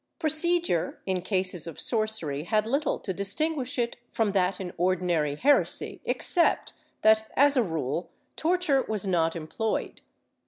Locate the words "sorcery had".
1.79-2.65